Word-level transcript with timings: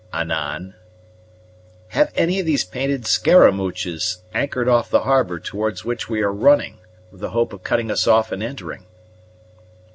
"Anan?" 0.11 0.73
"Have 1.89 2.11
any 2.15 2.39
of 2.39 2.45
these 2.47 2.63
painted 2.65 3.05
scaramouches 3.05 4.23
anchored 4.33 4.67
off 4.67 4.89
the 4.89 5.01
harbor 5.01 5.39
towards 5.39 5.85
which 5.85 6.09
we 6.09 6.23
are 6.23 6.33
running, 6.33 6.79
with 7.11 7.21
the 7.21 7.29
hope 7.29 7.53
of 7.53 7.61
cutting 7.63 7.91
us 7.91 8.07
off 8.07 8.33
in 8.33 8.41
entering?" 8.41 8.87